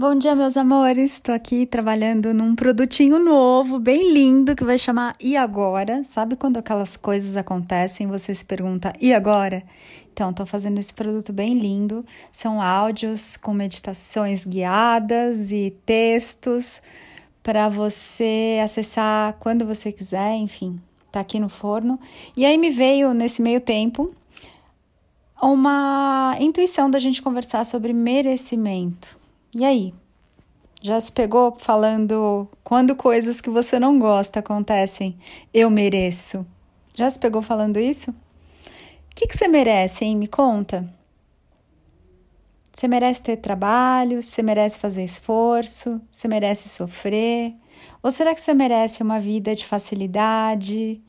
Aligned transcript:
Bom 0.00 0.14
dia, 0.14 0.36
meus 0.36 0.56
amores. 0.56 1.14
Estou 1.14 1.34
aqui 1.34 1.66
trabalhando 1.66 2.32
num 2.32 2.54
produtinho 2.54 3.18
novo, 3.18 3.80
bem 3.80 4.12
lindo, 4.12 4.54
que 4.54 4.62
vai 4.62 4.78
chamar 4.78 5.12
E 5.18 5.36
Agora? 5.36 6.04
Sabe 6.04 6.36
quando 6.36 6.56
aquelas 6.56 6.96
coisas 6.96 7.36
acontecem 7.36 8.06
e 8.06 8.08
você 8.08 8.32
se 8.32 8.44
pergunta 8.44 8.92
E 9.00 9.12
agora? 9.12 9.64
Então, 10.12 10.30
estou 10.30 10.46
fazendo 10.46 10.78
esse 10.78 10.94
produto 10.94 11.32
bem 11.32 11.58
lindo. 11.58 12.04
São 12.30 12.62
áudios 12.62 13.36
com 13.36 13.52
meditações 13.52 14.44
guiadas 14.44 15.50
e 15.50 15.74
textos 15.84 16.80
para 17.42 17.68
você 17.68 18.60
acessar 18.62 19.34
quando 19.40 19.66
você 19.66 19.90
quiser, 19.90 20.36
enfim, 20.36 20.80
tá 21.10 21.18
aqui 21.18 21.40
no 21.40 21.48
forno. 21.48 21.98
E 22.36 22.46
aí 22.46 22.56
me 22.56 22.70
veio 22.70 23.12
nesse 23.12 23.42
meio 23.42 23.60
tempo 23.60 24.14
uma 25.42 26.36
intuição 26.38 26.88
da 26.88 27.00
gente 27.00 27.20
conversar 27.20 27.66
sobre 27.66 27.92
merecimento. 27.92 29.18
E 29.58 29.64
aí? 29.64 29.92
Já 30.80 31.00
se 31.00 31.10
pegou 31.10 31.56
falando 31.58 32.48
quando 32.62 32.94
coisas 32.94 33.40
que 33.40 33.50
você 33.50 33.80
não 33.80 33.98
gosta 33.98 34.38
acontecem? 34.38 35.18
Eu 35.52 35.68
mereço. 35.68 36.46
Já 36.94 37.10
se 37.10 37.18
pegou 37.18 37.42
falando 37.42 37.76
isso? 37.80 38.12
O 38.12 38.14
que, 39.16 39.26
que 39.26 39.36
você 39.36 39.48
merece, 39.48 40.04
hein? 40.04 40.16
Me 40.16 40.28
conta. 40.28 40.88
Você 42.72 42.86
merece 42.86 43.20
ter 43.20 43.38
trabalho? 43.38 44.22
Você 44.22 44.44
merece 44.44 44.78
fazer 44.78 45.02
esforço? 45.02 46.00
Você 46.08 46.28
merece 46.28 46.68
sofrer? 46.68 47.52
Ou 48.00 48.12
será 48.12 48.36
que 48.36 48.40
você 48.40 48.54
merece 48.54 49.02
uma 49.02 49.18
vida 49.18 49.56
de 49.56 49.66
facilidade? 49.66 51.02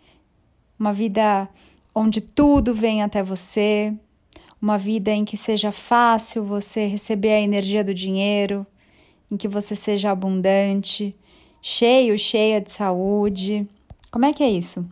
Uma 0.79 0.91
vida 0.91 1.47
onde 1.93 2.19
tudo 2.19 2.73
vem 2.73 3.03
até 3.03 3.21
você? 3.21 3.93
Uma 4.61 4.77
vida 4.77 5.11
em 5.11 5.23
que 5.23 5.37
seja 5.37 5.71
fácil 5.71 6.43
você 6.43 6.85
receber 6.85 7.31
a 7.31 7.41
energia 7.41 7.83
do 7.83 7.93
dinheiro, 7.93 8.65
em 9.31 9.37
que 9.37 9.47
você 9.47 9.75
seja 9.75 10.11
abundante, 10.11 11.15
cheio, 11.61 12.17
cheia 12.17 12.59
de 12.59 12.71
saúde. 12.71 13.67
Como 14.11 14.25
é 14.25 14.33
que 14.33 14.43
é 14.43 14.49
isso? 14.49 14.85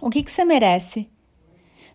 O 0.00 0.10
que, 0.10 0.22
que 0.22 0.30
você 0.30 0.44
merece? 0.44 1.08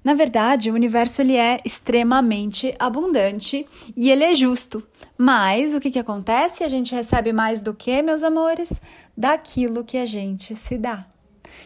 Na 0.03 0.13
verdade, 0.13 0.71
o 0.71 0.73
universo 0.73 1.21
ele 1.21 1.35
é 1.35 1.59
extremamente 1.65 2.73
abundante 2.79 3.67
e 3.95 4.09
ele 4.09 4.23
é 4.23 4.33
justo. 4.33 4.85
Mas 5.17 5.73
o 5.73 5.79
que, 5.79 5.91
que 5.91 5.99
acontece? 5.99 6.63
A 6.63 6.69
gente 6.69 6.95
recebe 6.95 7.33
mais 7.33 7.59
do 7.59 7.73
que, 7.73 8.01
meus 8.01 8.23
amores? 8.23 8.81
Daquilo 9.15 9.83
que 9.83 9.97
a 9.97 10.05
gente 10.05 10.55
se 10.55 10.77
dá 10.77 11.05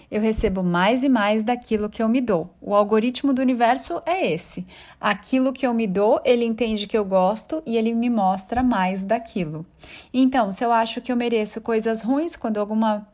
eu 0.09 0.21
recebo 0.21 0.63
mais 0.63 1.03
e 1.03 1.09
mais 1.09 1.43
daquilo 1.43 1.89
que 1.89 2.01
eu 2.01 2.09
me 2.09 2.21
dou. 2.21 2.49
O 2.61 2.75
algoritmo 2.75 3.33
do 3.33 3.41
universo 3.41 4.01
é 4.05 4.33
esse. 4.33 4.65
Aquilo 4.99 5.53
que 5.53 5.65
eu 5.65 5.73
me 5.73 5.87
dou, 5.87 6.21
ele 6.23 6.45
entende 6.45 6.87
que 6.87 6.97
eu 6.97 7.05
gosto 7.05 7.61
e 7.65 7.77
ele 7.77 7.93
me 7.93 8.09
mostra 8.09 8.61
mais 8.63 9.03
daquilo. 9.03 9.65
Então, 10.13 10.51
se 10.51 10.63
eu 10.63 10.71
acho 10.71 11.01
que 11.01 11.11
eu 11.11 11.15
mereço 11.15 11.61
coisas 11.61 12.01
ruins, 12.01 12.35
quando 12.35 12.57
alguma 12.57 13.07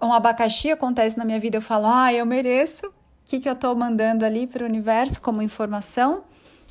um 0.00 0.12
abacaxi 0.12 0.70
acontece 0.70 1.18
na 1.18 1.24
minha 1.24 1.40
vida, 1.40 1.56
eu 1.56 1.62
falo, 1.62 1.86
ah, 1.86 2.12
eu 2.12 2.24
mereço. 2.24 2.86
O 2.86 2.92
que, 3.24 3.40
que 3.40 3.48
eu 3.48 3.52
estou 3.52 3.74
mandando 3.74 4.24
ali 4.24 4.46
para 4.46 4.62
o 4.62 4.66
universo 4.66 5.20
como 5.20 5.42
informação 5.42 6.22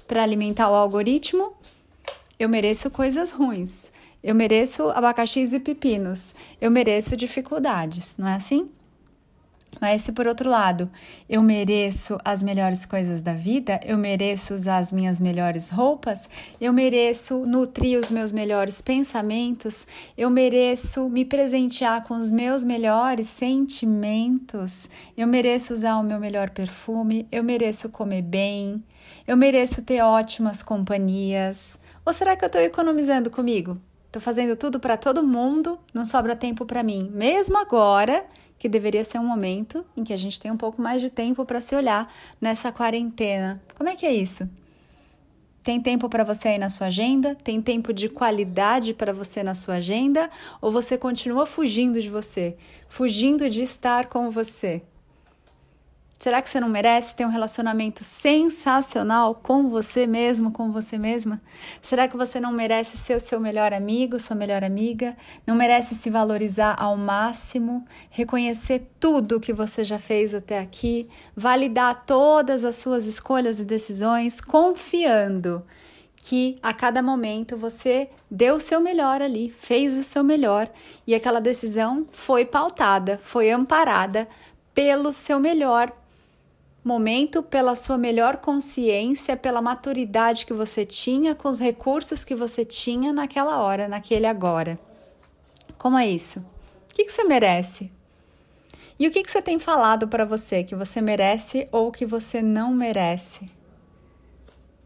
para 0.08 0.24
alimentar 0.24 0.70
o 0.70 0.74
algoritmo? 0.74 1.54
Eu 2.40 2.50
mereço 2.50 2.90
coisas 2.90 3.32
ruins. 3.32 3.92
Eu 4.24 4.34
mereço 4.34 4.90
abacaxis 4.90 5.54
e 5.54 5.60
pepinos. 5.60 6.34
Eu 6.60 6.72
mereço 6.72 7.16
dificuldades, 7.16 8.16
não 8.18 8.28
é 8.28 8.36
assim? 8.36 8.70
Mas 9.80 10.02
se 10.02 10.12
por 10.12 10.28
outro 10.28 10.50
lado 10.50 10.90
eu 11.30 11.42
mereço 11.42 12.18
as 12.24 12.42
melhores 12.42 12.86
coisas 12.86 13.22
da 13.22 13.34
vida, 13.34 13.80
eu 13.86 13.98
mereço 13.98 14.54
usar 14.54 14.78
as 14.78 14.92
minhas 14.92 15.20
melhores 15.20 15.70
roupas, 15.70 16.28
eu 16.60 16.74
mereço 16.74 17.46
nutrir 17.46 18.00
os 18.00 18.10
meus 18.10 18.32
melhores 18.32 18.82
pensamentos, 18.82 19.86
eu 20.18 20.30
mereço 20.30 21.08
me 21.10 21.24
presentear 21.24 22.04
com 22.04 22.16
os 22.16 22.32
meus 22.32 22.64
melhores 22.64 23.28
sentimentos, 23.28 24.90
eu 25.18 25.28
mereço 25.28 25.74
usar 25.74 25.98
o 25.98 26.04
meu 26.04 26.20
melhor 26.20 26.50
perfume, 26.50 27.28
eu 27.32 27.44
mereço 27.44 27.90
comer 27.90 28.22
bem, 28.22 28.84
eu 29.28 29.38
mereço 29.38 29.82
ter 29.82 30.02
ótimas 30.02 30.64
companhias. 30.64 31.80
Ou 32.06 32.14
será 32.14 32.36
que 32.36 32.44
eu 32.44 32.48
estou 32.48 32.62
economizando 32.62 33.30
comigo? 33.30 33.80
Estou 34.18 34.34
fazendo 34.34 34.56
tudo 34.56 34.80
para 34.80 34.98
todo 34.98 35.22
mundo, 35.22 35.78
não 35.94 36.04
sobra 36.04 36.36
tempo 36.36 36.66
para 36.66 36.82
mim, 36.82 37.08
mesmo 37.14 37.56
agora 37.56 38.26
que 38.58 38.68
deveria 38.68 39.04
ser 39.04 39.20
um 39.20 39.24
momento 39.24 39.86
em 39.96 40.04
que 40.04 40.12
a 40.12 40.18
gente 40.18 40.40
tem 40.40 40.50
um 40.50 40.58
pouco 40.58 40.82
mais 40.82 41.02
de 41.02 41.08
tempo 41.08 41.46
para 41.46 41.62
se 41.62 41.76
olhar 41.76 42.12
nessa 42.42 42.72
quarentena. 42.72 43.62
Como 43.76 43.88
é 43.88 43.96
que 43.96 44.08
é 44.08 44.12
isso? 44.12 44.50
Tem 45.62 45.80
tempo 45.80 46.10
para 46.10 46.24
você 46.24 46.48
aí 46.48 46.58
na 46.58 46.68
sua 46.68 46.88
agenda? 46.88 47.36
Tem 47.36 47.62
tempo 47.62 47.94
de 47.94 48.10
qualidade 48.10 48.92
para 48.92 49.14
você 49.14 49.44
na 49.44 49.54
sua 49.54 49.76
agenda? 49.76 50.32
Ou 50.60 50.72
você 50.72 50.98
continua 50.98 51.46
fugindo 51.46 52.02
de 52.02 52.10
você, 52.10 52.58
fugindo 52.90 53.48
de 53.48 53.62
estar 53.62 54.08
com 54.08 54.32
você? 54.32 54.82
Será 56.18 56.42
que 56.42 56.50
você 56.50 56.60
não 56.60 56.68
merece 56.68 57.16
ter 57.16 57.26
um 57.26 57.30
relacionamento 57.30 58.04
sensacional 58.04 59.36
com 59.36 59.70
você 59.70 60.08
mesmo, 60.08 60.52
com 60.52 60.72
você 60.72 60.98
mesma? 60.98 61.40
Será 61.80 62.08
que 62.08 62.18
você 62.18 62.40
não 62.40 62.52
merece 62.52 62.98
ser 62.98 63.16
o 63.16 63.20
seu 63.20 63.40
melhor 63.40 63.72
amigo, 63.72 64.20
sua 64.20 64.36
melhor 64.36 64.64
amiga? 64.64 65.16
Não 65.46 65.56
merece 65.56 65.94
se 65.94 66.10
valorizar 66.10 66.76
ao 66.80 66.98
máximo, 66.98 67.86
reconhecer 68.10 68.90
tudo 69.00 69.40
que 69.40 69.54
você 69.54 69.84
já 69.84 70.00
fez 70.00 70.34
até 70.34 70.58
aqui, 70.58 71.08
validar 71.36 72.04
todas 72.04 72.66
as 72.66 72.78
suas 72.78 73.06
escolhas 73.06 73.60
e 73.60 73.66
decisões, 73.66 74.42
confiando 74.42 75.64
que 76.16 76.58
a 76.64 76.74
cada 76.74 77.04
momento 77.04 77.56
você 77.56 78.10
deu 78.30 78.56
o 78.56 78.60
seu 78.60 78.82
melhor 78.82 79.22
ali, 79.22 79.52
fez 79.52 79.96
o 79.96 80.04
seu 80.04 80.24
melhor 80.24 80.68
e 81.06 81.14
aquela 81.14 81.40
decisão 81.40 82.08
foi 82.12 82.44
pautada, 82.44 83.22
foi 83.24 83.52
amparada 83.52 84.28
pelo 84.74 85.14
seu 85.14 85.40
melhor 85.40 85.92
momento 86.88 87.44
pela 87.44 87.76
sua 87.76 87.98
melhor 87.98 88.38
consciência, 88.38 89.36
pela 89.36 89.62
maturidade 89.62 90.46
que 90.46 90.54
você 90.54 90.86
tinha, 90.86 91.36
com 91.36 91.50
os 91.50 91.60
recursos 91.60 92.24
que 92.24 92.34
você 92.34 92.64
tinha 92.64 93.12
naquela 93.12 93.62
hora, 93.62 93.88
naquele 93.88 94.26
agora. 94.26 94.80
Como 95.78 95.98
é 95.98 96.08
isso? 96.08 96.40
O 96.40 96.96
que, 96.96 97.10
você 97.10 97.24
merece? 97.26 97.92
E 98.98 99.06
o 99.06 99.12
que, 99.12 99.22
que 99.22 99.30
você 99.30 99.42
tem 99.42 99.60
falado 99.60 100.08
para 100.08 100.26
você 100.26 100.64
que 100.64 100.76
você 100.76 101.02
merece 101.02 101.68
ou 101.72 101.92
que 101.92 102.06
você 102.06 102.42
não 102.42 102.74
merece? 102.74 103.52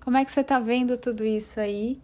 Como 0.04 0.18
é 0.18 0.26
que 0.26 0.32
você 0.32 0.42
está 0.42 0.60
vendo 0.60 0.98
tudo 0.98 1.24
isso 1.24 1.60
aí? 1.60 2.02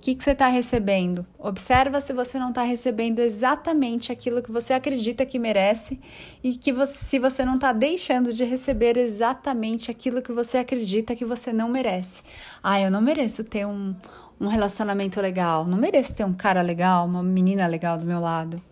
Que, 0.00 0.14
que 0.14 0.22
você 0.22 0.30
está 0.30 0.48
recebendo? 0.48 1.26
Observa 1.38 2.00
se 2.00 2.12
você 2.12 2.38
não 2.38 2.50
está 2.50 2.62
recebendo 2.62 3.18
exatamente 3.18 4.12
aquilo 4.12 4.42
que 4.42 4.52
você 4.52 4.72
acredita 4.72 5.26
que 5.26 5.38
merece 5.38 5.98
e 6.44 6.54
que 6.54 6.72
você, 6.72 7.04
se 7.04 7.18
você 7.18 7.44
não 7.44 7.56
está 7.56 7.72
deixando 7.72 8.32
de 8.32 8.44
receber 8.44 8.96
exatamente 8.96 9.90
aquilo 9.90 10.22
que 10.22 10.32
você 10.32 10.58
acredita 10.58 11.16
que 11.16 11.24
você 11.24 11.52
não 11.52 11.68
merece. 11.68 12.22
Ah, 12.62 12.80
eu 12.80 12.90
não 12.90 13.00
mereço 13.00 13.42
ter 13.42 13.66
um, 13.66 13.94
um 14.40 14.46
relacionamento 14.46 15.20
legal, 15.20 15.66
não 15.66 15.78
mereço 15.78 16.14
ter 16.14 16.24
um 16.24 16.34
cara 16.34 16.62
legal, 16.62 17.06
uma 17.06 17.22
menina 17.22 17.66
legal 17.66 17.98
do 17.98 18.04
meu 18.04 18.20
lado. 18.20 18.62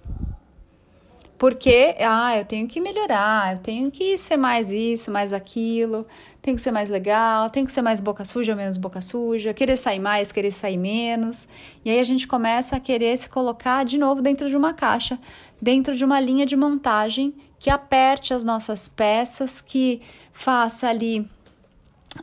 Porque, 1.37 1.97
ah, 2.00 2.39
eu 2.39 2.45
tenho 2.45 2.67
que 2.69 2.81
melhorar, 2.81 3.55
eu 3.55 3.59
tenho 3.59 3.91
que 3.91 4.17
ser 4.17 4.37
mais 4.37 4.71
isso, 4.71 5.11
mais 5.11 5.33
aquilo, 5.33 6.06
tenho 6.41 6.56
que 6.56 6.62
ser 6.62 6.71
mais 6.71 6.89
legal, 6.89 7.50
tenho 7.50 7.67
que 7.67 7.72
ser 7.72 7.83
mais 7.83 7.99
boca 8.00 8.25
suja 8.25 8.53
ou 8.53 8.56
menos 8.56 8.77
boca 8.77 9.00
suja, 9.00 9.53
querer 9.53 9.77
sair 9.77 9.99
mais, 9.99 10.31
querer 10.31 10.53
sair 10.53 10.77
menos. 10.77 11.49
E 11.84 11.91
aí 11.91 11.99
a 11.99 12.05
gente 12.05 12.27
começa 12.27 12.77
a 12.77 12.81
querer 12.81 13.17
se 13.19 13.28
colocar 13.28 13.84
de 13.84 13.99
novo 13.99 14.22
dentro 14.22 14.49
de 14.49 14.56
uma 14.56 14.72
caixa, 14.72 15.19
dentro 15.61 15.97
de 15.97 16.05
uma 16.05 16.21
linha 16.21 16.47
de 16.47 16.56
montagem 16.56 17.34
que 17.59 17.69
aperte 17.69 18.33
as 18.33 18.45
nossas 18.45 18.89
peças, 18.89 19.61
que 19.61 20.03
faça 20.33 20.89
ali, 20.89 21.28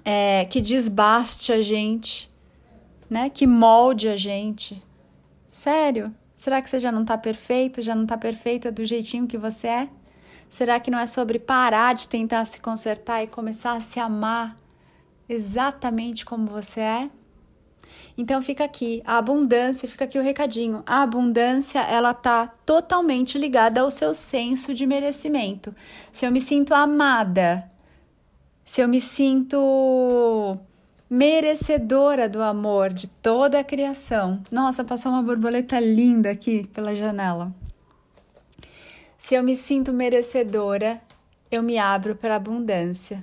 é, 0.05 0.45
que 0.45 0.61
desbaste 0.61 1.51
a 1.51 1.61
gente, 1.61 2.29
né? 3.09 3.29
Que 3.29 3.45
molde 3.45 4.07
a 4.07 4.15
gente. 4.15 4.81
Sério? 5.49 6.13
Será 6.41 6.59
que 6.59 6.71
você 6.71 6.79
já 6.79 6.91
não 6.91 7.03
está 7.03 7.15
perfeito, 7.19 7.83
já 7.83 7.93
não 7.93 8.01
está 8.01 8.17
perfeita 8.17 8.71
do 8.71 8.83
jeitinho 8.83 9.27
que 9.27 9.37
você 9.37 9.67
é? 9.67 9.89
Será 10.49 10.79
que 10.79 10.89
não 10.89 10.97
é 10.97 11.05
sobre 11.05 11.37
parar 11.37 11.93
de 11.93 12.09
tentar 12.09 12.45
se 12.45 12.59
consertar 12.59 13.21
e 13.21 13.27
começar 13.27 13.73
a 13.73 13.79
se 13.79 13.99
amar 13.99 14.55
exatamente 15.29 16.25
como 16.25 16.47
você 16.47 16.79
é? 16.79 17.09
Então 18.17 18.41
fica 18.41 18.63
aqui 18.63 19.03
a 19.05 19.19
abundância, 19.19 19.87
fica 19.87 20.05
aqui 20.05 20.17
o 20.17 20.23
recadinho. 20.23 20.81
A 20.83 21.03
abundância, 21.03 21.79
ela 21.81 22.11
tá 22.11 22.47
totalmente 22.47 23.37
ligada 23.37 23.81
ao 23.81 23.91
seu 23.91 24.15
senso 24.15 24.73
de 24.73 24.87
merecimento. 24.87 25.75
Se 26.11 26.25
eu 26.25 26.31
me 26.31 26.41
sinto 26.41 26.73
amada, 26.73 27.71
se 28.65 28.81
eu 28.81 28.87
me 28.87 28.99
sinto 28.99 30.57
merecedora 31.13 32.29
do 32.29 32.41
amor 32.41 32.93
de 32.93 33.09
toda 33.09 33.59
a 33.59 33.63
criação. 33.65 34.41
Nossa, 34.49 34.81
passou 34.81 35.11
uma 35.11 35.21
borboleta 35.21 35.77
linda 35.77 36.31
aqui 36.31 36.65
pela 36.67 36.95
janela. 36.95 37.53
Se 39.17 39.35
eu 39.35 39.43
me 39.43 39.57
sinto 39.57 39.91
merecedora, 39.91 41.01
eu 41.51 41.61
me 41.61 41.77
abro 41.77 42.15
para 42.15 42.35
a 42.35 42.37
abundância. 42.37 43.21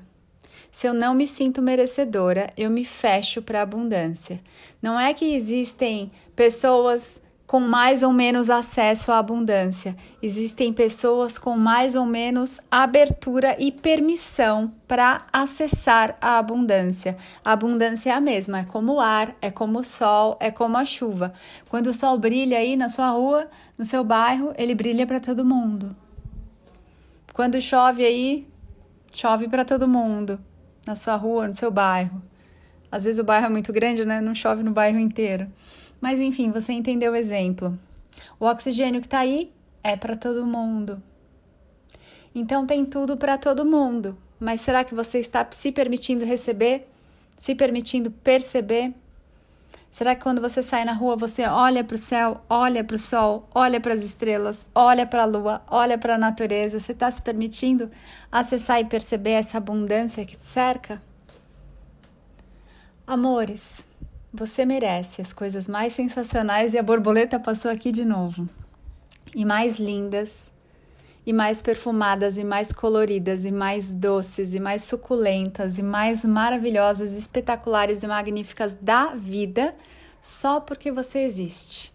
Se 0.71 0.87
eu 0.87 0.93
não 0.93 1.15
me 1.15 1.27
sinto 1.27 1.63
merecedora, 1.63 2.53
eu 2.59 2.69
me 2.69 2.85
fecho 2.85 3.41
para 3.41 3.61
a 3.61 3.63
abundância. 3.63 4.39
Não 4.83 5.01
é 5.01 5.15
que 5.15 5.35
existem 5.35 6.13
pessoas 6.37 7.23
com 7.49 7.61
mais 7.61 8.03
ou 8.03 8.13
menos 8.13 8.51
acesso 8.51 9.11
à 9.11 9.19
abundância. 9.19 9.97
Existem 10.23 10.71
pessoas 10.71 11.39
com 11.39 11.57
mais 11.57 11.95
ou 11.95 12.05
menos 12.05 12.61
abertura 12.71 13.57
e 13.59 13.73
permissão 13.73 14.71
para 14.87 15.23
acessar 15.33 16.15
a 16.21 16.37
abundância. 16.37 17.17
A 17.43 17.53
abundância 17.53 18.11
é 18.11 18.13
a 18.13 18.21
mesma, 18.21 18.59
é 18.59 18.65
como 18.65 18.97
o 18.97 19.01
ar, 19.01 19.35
é 19.41 19.51
como 19.51 19.79
o 19.79 19.85
sol, 19.85 20.37
é 20.39 20.51
como 20.51 20.77
a 20.77 20.85
chuva. 20.85 21.33
Quando 21.71 21.87
o 21.87 21.95
sol 21.95 22.19
brilha 22.19 22.59
aí 22.59 22.77
na 22.77 22.91
sua 22.91 23.09
rua, 23.13 23.49
no 23.79 23.85
seu 23.85 24.05
bairro, 24.05 24.53
ele 24.59 24.75
brilha 24.75 25.07
para 25.07 25.19
todo 25.19 25.43
mundo. 25.43 25.97
Quando 27.33 27.59
chove 27.63 28.05
aí, 28.05 28.47
chove 29.11 29.49
para 29.49 29.65
todo 29.65 29.89
mundo, 29.89 30.39
na 30.87 30.95
sua 30.95 31.17
rua, 31.17 31.47
no 31.47 31.55
seu 31.55 31.71
bairro. 31.71 32.23
Às 32.93 33.05
vezes 33.05 33.19
o 33.19 33.25
bairro 33.25 33.47
é 33.47 33.51
muito 33.51 33.73
grande, 33.73 34.05
né? 34.05 34.21
Não 34.21 34.35
chove 34.35 34.63
no 34.63 34.71
bairro 34.71 34.99
inteiro. 34.99 35.51
Mas 36.01 36.21
enfim, 36.21 36.51
você 36.51 36.73
entendeu 36.73 37.13
o 37.13 37.17
exemplo. 37.17 37.79
O 38.39 38.47
oxigênio 38.47 39.01
que 39.01 39.07
está 39.07 39.21
aí 39.21 39.53
é 39.83 39.97
para 39.97 40.17
todo 40.17 40.47
mundo. 40.47 41.03
Então 42.35 42.67
tem 42.67 42.85
tudo 42.85 43.17
para 43.17 43.37
todo 43.39 43.65
mundo. 43.65 44.17
Mas 44.39 44.61
será 44.61 44.85
que 44.85 44.95
você 44.95 45.19
está 45.19 45.47
se 45.51 45.73
permitindo 45.73 46.25
receber? 46.25 46.89
Se 47.37 47.55
permitindo 47.55 48.11
perceber? 48.11 48.95
Será 49.91 50.15
que 50.15 50.23
quando 50.23 50.41
você 50.41 50.63
sai 50.63 50.85
na 50.85 50.93
rua 50.93 51.17
você 51.17 51.45
olha 51.45 51.83
para 51.83 51.95
o 51.95 51.99
céu, 51.99 52.45
olha 52.49 52.85
para 52.85 52.95
o 52.95 52.99
sol, 52.99 53.49
olha 53.55 53.81
para 53.81 53.95
as 53.95 54.03
estrelas, 54.03 54.67
olha 54.75 55.07
para 55.07 55.23
a 55.23 55.27
lua, 55.27 55.63
olha 55.67 55.97
para 55.97 56.15
a 56.15 56.19
natureza? 56.19 56.79
Você 56.79 56.93
está 56.93 57.11
se 57.11 57.23
permitindo 57.23 57.91
acessar 58.31 58.81
e 58.81 58.85
perceber 58.85 59.31
essa 59.31 59.59
abundância 59.59 60.25
que 60.25 60.37
te 60.37 60.45
cerca? 60.45 61.03
Amores, 63.07 63.88
você 64.33 64.65
merece 64.65 65.23
as 65.23 65.33
coisas 65.33 65.67
mais 65.67 65.93
sensacionais 65.93 66.75
e 66.75 66.79
a 66.79 66.83
borboleta 66.83 67.39
passou 67.41 67.71
aqui 67.71 67.91
de 67.91 68.05
novo. 68.05 68.49
E 69.35 69.45
mais 69.45 69.79
lindas, 69.79 70.51
e 71.27 71.33
mais 71.33 71.61
perfumadas, 71.61 72.39
e 72.39 72.45
mais 72.45 72.73
coloridas, 72.73 73.45
e 73.45 73.53
mais 73.53 73.93
doces, 73.93 74.55
e 74.55 74.61
mais 74.61 74.85
suculentas, 74.85 75.79
e 75.79 75.83
mais 75.83 76.25
maravilhosas, 76.25 77.13
espetaculares 77.13 78.03
e 78.03 78.07
magníficas 78.07 78.75
da 78.81 79.15
vida, 79.15 79.75
só 80.21 80.61
porque 80.61 80.91
você 80.91 81.21
existe. 81.21 81.93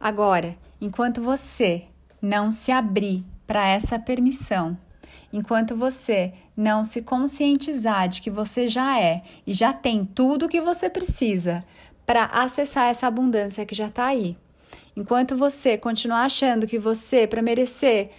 Agora, 0.00 0.56
enquanto 0.80 1.20
você 1.20 1.84
não 2.20 2.50
se 2.50 2.70
abrir 2.70 3.24
para 3.46 3.66
essa 3.66 3.98
permissão, 3.98 4.78
enquanto 5.32 5.76
você 5.76 6.32
não 6.56 6.84
se 6.84 7.02
conscientizar 7.02 8.08
de 8.08 8.20
que 8.20 8.30
você 8.30 8.68
já 8.68 9.00
é 9.00 9.22
e 9.46 9.52
já 9.52 9.72
tem 9.72 10.04
tudo 10.04 10.46
o 10.46 10.48
que 10.48 10.60
você 10.60 10.88
precisa 10.90 11.64
para 12.04 12.26
acessar 12.26 12.88
essa 12.88 13.06
abundância 13.06 13.64
que 13.64 13.74
já 13.74 13.86
está 13.86 14.06
aí. 14.06 14.36
Enquanto 14.96 15.36
você 15.36 15.78
continuar 15.78 16.24
achando 16.24 16.66
que 16.66 16.78
você, 16.78 17.26
para 17.26 17.40
merecer 17.40 18.10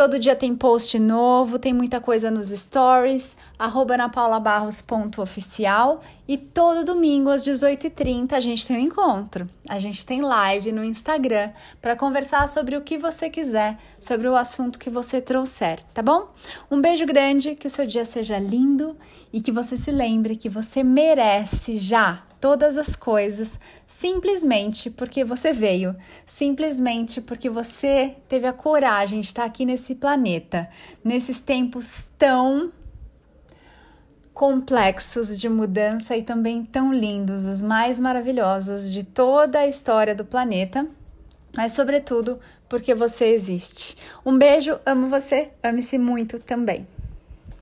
Todo 0.01 0.17
dia 0.17 0.35
tem 0.35 0.55
post 0.55 0.97
novo, 0.97 1.59
tem 1.59 1.73
muita 1.73 2.01
coisa 2.01 2.31
nos 2.31 2.47
stories, 2.47 3.37
arroba 3.59 3.95
napaulabarros.oficial 3.95 6.01
e 6.31 6.37
todo 6.37 6.85
domingo 6.85 7.29
às 7.29 7.45
18h30 7.45 8.31
a 8.31 8.39
gente 8.39 8.65
tem 8.65 8.77
um 8.77 8.79
encontro. 8.79 9.49
A 9.67 9.77
gente 9.79 10.05
tem 10.05 10.21
live 10.21 10.71
no 10.71 10.81
Instagram 10.81 11.51
para 11.81 11.93
conversar 11.93 12.47
sobre 12.47 12.77
o 12.77 12.81
que 12.81 12.97
você 12.97 13.29
quiser, 13.29 13.77
sobre 13.99 14.29
o 14.29 14.35
assunto 14.37 14.79
que 14.79 14.89
você 14.89 15.19
trouxer, 15.19 15.83
tá 15.93 16.01
bom? 16.01 16.29
Um 16.71 16.79
beijo 16.79 17.05
grande, 17.05 17.53
que 17.57 17.67
o 17.67 17.69
seu 17.69 17.85
dia 17.85 18.05
seja 18.05 18.39
lindo 18.39 18.95
e 19.33 19.41
que 19.41 19.51
você 19.51 19.75
se 19.75 19.91
lembre 19.91 20.37
que 20.37 20.47
você 20.47 20.85
merece 20.85 21.79
já 21.79 22.23
todas 22.39 22.77
as 22.77 22.95
coisas 22.95 23.59
simplesmente 23.85 24.89
porque 24.89 25.25
você 25.25 25.51
veio, 25.51 25.93
simplesmente 26.25 27.19
porque 27.19 27.49
você 27.49 28.15
teve 28.29 28.47
a 28.47 28.53
coragem 28.53 29.19
de 29.19 29.27
estar 29.27 29.43
aqui 29.43 29.65
nesse 29.65 29.95
planeta, 29.95 30.69
nesses 31.03 31.41
tempos 31.41 32.07
tão 32.17 32.71
complexos 34.33 35.37
de 35.39 35.49
mudança 35.49 36.15
e 36.15 36.23
também 36.23 36.63
tão 36.63 36.93
lindos, 36.93 37.45
os 37.45 37.61
mais 37.61 37.99
maravilhosos 37.99 38.91
de 38.91 39.03
toda 39.03 39.59
a 39.59 39.67
história 39.67 40.15
do 40.15 40.25
planeta, 40.25 40.87
mas 41.55 41.73
sobretudo 41.73 42.39
porque 42.69 42.95
você 42.95 43.25
existe. 43.25 43.97
Um 44.25 44.37
beijo, 44.37 44.79
amo 44.85 45.09
você, 45.09 45.49
ame-se 45.61 45.97
muito 45.97 46.39
também. 46.39 46.87